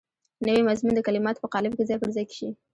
[0.47, 2.49] نوی مضمون د کلماتو په قالب کې ځای پر ځای شي.